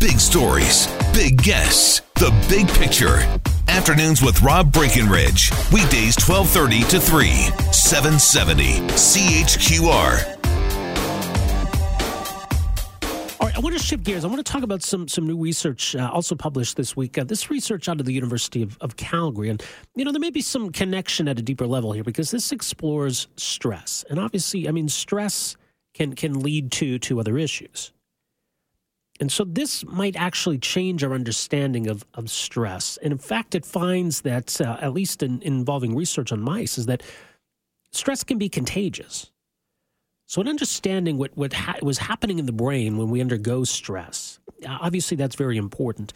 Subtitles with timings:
[0.00, 3.18] Big stories, big guests, the big picture.
[3.66, 5.50] Afternoons with Rob Breckenridge.
[5.72, 7.28] Weekdays 1230 to 3,
[7.72, 10.38] 770 CHQR.
[13.40, 14.24] All right, I want to shift gears.
[14.24, 17.18] I want to talk about some some new research uh, also published this week.
[17.18, 19.60] Uh, this research out of the University of, of Calgary, and
[19.96, 23.26] you know there may be some connection at a deeper level here because this explores
[23.36, 25.56] stress, and obviously, I mean, stress
[25.92, 27.92] can can lead to to other issues,
[29.20, 32.98] and so this might actually change our understanding of of stress.
[33.02, 36.86] And in fact, it finds that uh, at least in, involving research on mice, is
[36.86, 37.02] that
[37.90, 39.30] stress can be contagious.
[40.26, 44.38] So, in understanding what, what ha- was happening in the brain when we undergo stress,
[44.66, 46.12] uh, obviously that's very important.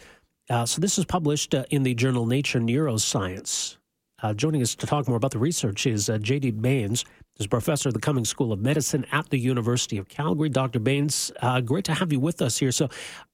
[0.51, 3.77] Uh, so, this is published uh, in the journal Nature Neuroscience.
[4.21, 6.51] Uh, joining us to talk more about the research is uh, J.D.
[6.51, 7.03] Bains,
[7.37, 10.49] who's professor of the Cummings School of Medicine at the University of Calgary.
[10.49, 10.79] Dr.
[10.79, 12.71] Bains, uh, great to have you with us here.
[12.71, 12.85] So,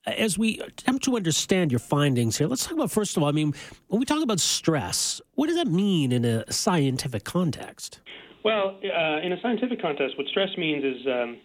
[0.08, 3.30] uh, as we attempt to understand your findings here, let's talk about first of all,
[3.30, 3.54] I mean,
[3.88, 8.00] when we talk about stress, what does that mean in a scientific context?
[8.44, 11.38] Well, uh, in a scientific context, what stress means is, um,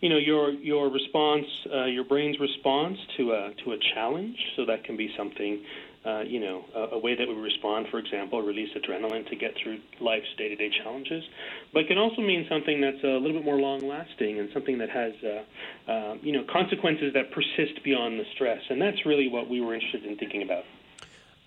[0.00, 4.36] you know, your your response, uh, your brain's response to a to a challenge.
[4.54, 5.64] So that can be something,
[6.06, 9.52] uh, you know, a, a, way that we respond, for example, release adrenaline to get
[9.60, 11.24] through life's day-to-day challenges.
[11.72, 14.90] But it can also mean something that's a little bit more long-lasting and something that
[14.90, 18.60] has, uh, uh, you know, consequences that persist beyond the stress.
[18.70, 20.62] And that's really what we were interested in thinking about.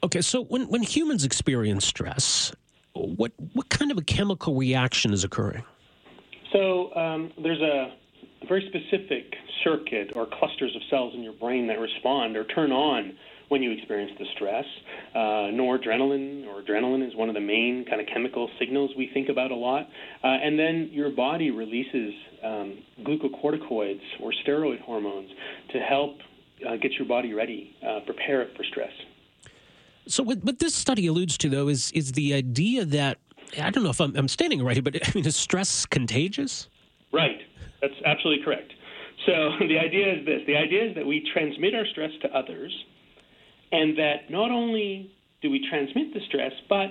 [0.03, 2.53] Okay, so when when humans experience stress,
[2.93, 5.63] what what kind of a chemical reaction is occurring?
[6.53, 7.93] So um, there's a
[8.47, 13.13] very specific circuit or clusters of cells in your brain that respond or turn on
[13.49, 14.65] when you experience the stress.
[15.13, 19.29] Uh, noradrenaline or adrenaline is one of the main kind of chemical signals we think
[19.29, 19.87] about a lot.
[20.23, 25.29] Uh, and then your body releases um, glucocorticoids or steroid hormones
[25.73, 26.17] to help
[26.67, 28.91] uh, get your body ready, uh, prepare it for stress.
[30.07, 33.19] So, what, what this study alludes to, though, is is the idea that
[33.61, 36.67] I don't know if I'm, I'm stating it right, but I mean, is stress contagious?
[37.11, 37.41] Right.
[37.81, 38.73] That's absolutely correct.
[39.25, 42.73] So the idea is this: the idea is that we transmit our stress to others,
[43.71, 46.87] and that not only do we transmit the stress, but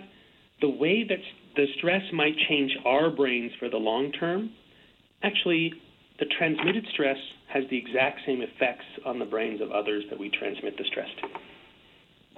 [0.61, 1.19] the way that
[1.57, 4.51] the stress might change our brains for the long term,
[5.23, 5.73] actually,
[6.19, 7.17] the transmitted stress
[7.53, 11.09] has the exact same effects on the brains of others that we transmit the stress
[11.21, 11.29] to.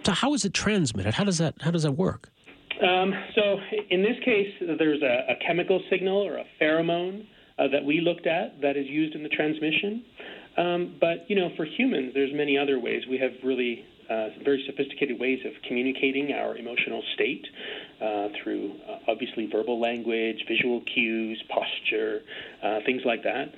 [0.05, 1.15] So how is it transmitted?
[1.15, 2.31] How does that how does that work?
[2.83, 3.59] Um, so
[3.91, 7.27] in this case, there's a, a chemical signal or a pheromone
[7.59, 10.03] uh, that we looked at that is used in the transmission.
[10.57, 13.03] Um, but you know, for humans, there's many other ways.
[13.09, 17.47] We have really uh, very sophisticated ways of communicating our emotional state
[18.03, 22.23] uh, through uh, obviously verbal language, visual cues, posture,
[22.63, 23.55] uh, things like that.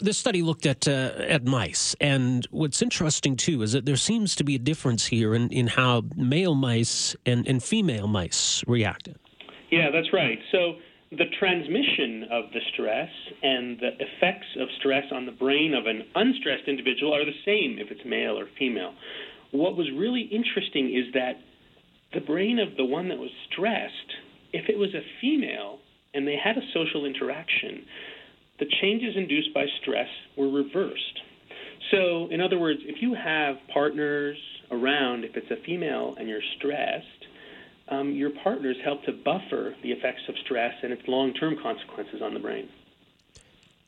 [0.00, 4.36] This study looked at uh, at mice, and what's interesting too is that there seems
[4.36, 9.18] to be a difference here in, in how male mice and, and female mice reacted.
[9.70, 10.38] Yeah, that's right.
[10.52, 10.76] So
[11.18, 13.10] the transmission of the stress
[13.42, 17.76] and the effects of stress on the brain of an unstressed individual are the same
[17.78, 18.94] if it's male or female.
[19.50, 21.34] What was really interesting is that
[22.14, 23.92] the brain of the one that was stressed,
[24.54, 25.80] if it was a female
[26.14, 27.84] and they had a social interaction,
[28.58, 30.08] the changes induced by stress
[30.38, 31.20] were reversed.
[31.90, 34.38] So, in other words, if you have partners
[34.70, 37.21] around, if it's a female and you're stressed,
[37.92, 42.22] um, your partners help to buffer the effects of stress and its long term consequences
[42.22, 42.68] on the brain.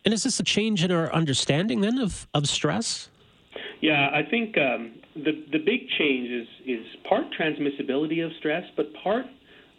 [0.04, 3.08] And is this a change in our understanding then of, of stress?
[3.80, 8.86] Yeah, I think um, the the big change is is part transmissibility of stress, but
[9.02, 9.26] part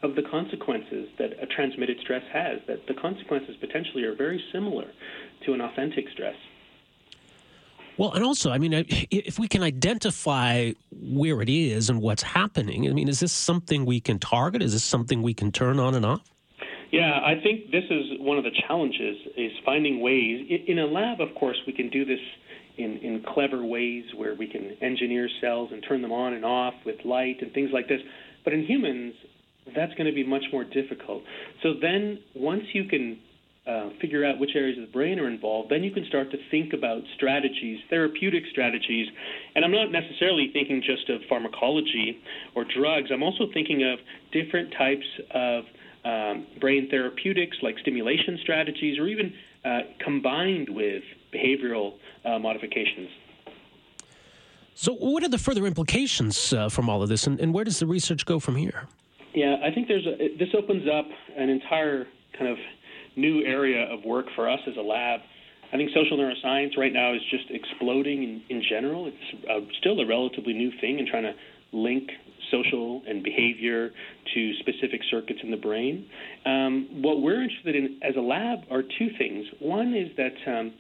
[0.04, 2.60] of the consequences that a transmitted stress has.
[2.68, 4.86] That the consequences potentially are very similar
[5.46, 6.36] to an authentic stress.
[7.98, 10.72] Well, and also, I mean, if we can identify
[11.06, 14.62] where it is and what's happening, I mean, is this something we can target?
[14.62, 16.22] Is this something we can turn on and off?
[16.92, 20.48] Yeah, I think this is one of the challenges is finding ways.
[20.68, 22.20] In a lab, of course, we can do this
[22.78, 26.74] in, in clever ways where we can engineer cells and turn them on and off
[26.86, 28.02] with light and things like this.
[28.44, 29.14] But in humans,
[29.76, 31.24] that's going to be much more difficult.
[31.64, 33.20] So then, once you can
[33.68, 36.38] uh, figure out which areas of the brain are involved, then you can start to
[36.52, 39.08] think about strategies, therapeutic strategies.
[39.56, 42.22] And I'm not necessarily thinking just of pharmacology
[42.56, 43.10] or drugs.
[43.12, 44.00] I'm also thinking of
[44.32, 45.64] different types of
[46.06, 49.34] um, brain therapeutics like stimulation strategies or even
[49.66, 51.02] uh, combined with
[51.34, 53.10] behavioral uh, modifications.
[54.76, 57.80] So, what are the further implications uh, from all of this, and, and, where does
[57.80, 58.88] the research go from here?
[59.34, 61.08] Yeah, I think there's a, this opens up
[61.38, 62.06] an entire
[62.38, 62.58] kind of
[63.16, 65.22] new area of work for us as a lab.
[65.74, 69.08] I think social neuroscience right now is just exploding in, in general.
[69.08, 71.34] It's uh, still a relatively new thing and trying to
[71.74, 72.10] link
[72.52, 73.90] social and behavior
[74.34, 76.08] to specific circuits in the brain.
[76.46, 79.46] Um, what we're interested in as a lab are two things.
[79.60, 80.74] One is that um,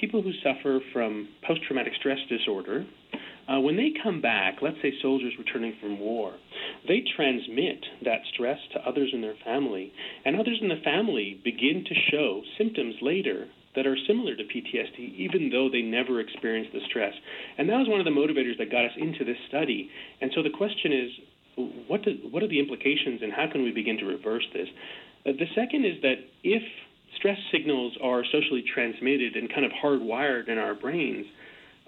[0.00, 2.86] people who suffer from post traumatic stress disorder,
[3.48, 6.34] uh, when they come back, let's say soldiers returning from war,
[6.88, 9.92] they transmit that stress to others in their family,
[10.24, 13.46] and others in the family begin to show symptoms later
[13.76, 17.12] that are similar to PTSD, even though they never experienced the stress.
[17.58, 19.90] And that was one of the motivators that got us into this study.
[20.20, 21.10] And so the question is,
[21.86, 24.68] what, do, what are the implications, and how can we begin to reverse this?
[25.26, 26.62] Uh, the second is that if
[27.16, 31.26] stress signals are socially transmitted and kind of hardwired in our brains,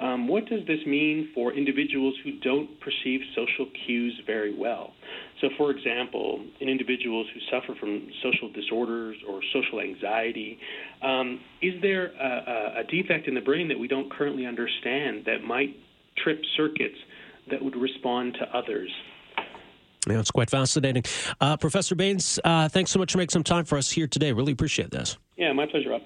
[0.01, 4.93] um, what does this mean for individuals who don't perceive social cues very well?
[5.41, 10.59] So, for example, in individuals who suffer from social disorders or social anxiety,
[11.03, 15.45] um, is there a, a defect in the brain that we don't currently understand that
[15.45, 15.77] might
[16.17, 16.97] trip circuits
[17.51, 18.91] that would respond to others?
[20.09, 21.03] Yeah, it's quite fascinating.
[21.41, 24.33] Uh, Professor Bains, uh, thanks so much for making some time for us here today.
[24.33, 25.19] Really appreciate this.
[25.37, 26.03] Yeah, my pleasure, Rob.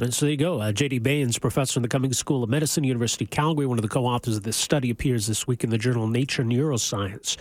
[0.00, 0.60] And so there you go.
[0.60, 1.00] Uh, J.D.
[1.00, 4.06] Bains, professor in the Cummings School of Medicine, University of Calgary, one of the co
[4.06, 7.36] authors of this study, appears this week in the journal Nature Neuroscience.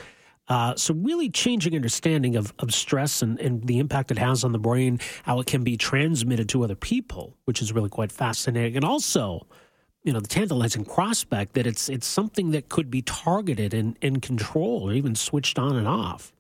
[0.48, 4.54] Uh, so, really changing understanding of, of stress and, and the impact it has on
[4.54, 8.78] the brain, how it can be transmitted to other people, which is really quite fascinating.
[8.78, 9.46] And also,
[10.04, 14.22] you know, the tantalizing prospect that it's it's something that could be targeted and, and
[14.22, 16.32] controlled or even switched on and off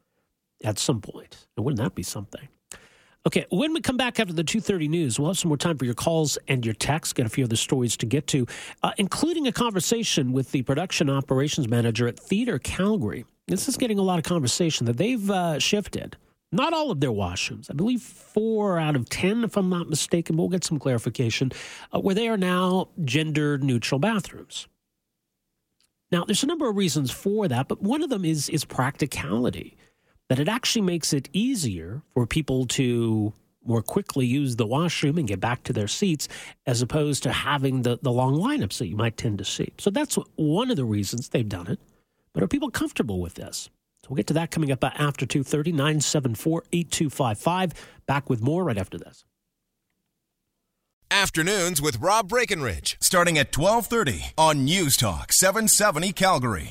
[0.63, 1.47] at some point.
[1.57, 2.47] And wouldn't that be something?
[3.25, 5.83] Okay, when we come back after the 2.30 news, we'll have some more time for
[5.85, 7.11] your calls and your texts.
[7.11, 8.45] Got a few other stories to get to,
[8.83, 13.25] uh, including a conversation with the production operations manager at Theatre Calgary.
[13.47, 16.15] This is getting a lot of conversation that they've uh, shifted.
[16.51, 17.69] Not all of their washrooms.
[17.69, 20.37] I believe four out of 10, if I'm not mistaken.
[20.37, 21.51] But We'll get some clarification,
[21.91, 24.67] uh, where they are now gender neutral bathrooms.
[26.09, 29.75] Now, there's a number of reasons for that, but one of them is, is practicality
[30.29, 33.33] that it actually makes it easier for people to
[33.65, 36.27] more quickly use the washroom and get back to their seats
[36.65, 39.73] as opposed to having the, the long lineups that you might tend to see.
[39.77, 41.79] So that's one of the reasons they've done it.
[42.33, 43.69] But are people comfortable with this?
[44.03, 45.73] So we'll get to that coming up after 2.30,
[46.71, 47.73] 974-8255.
[48.05, 49.25] Back with more right after this.
[51.09, 56.65] Afternoons with Rob Breckenridge, starting at 1230 on News Talk 770 Calgary.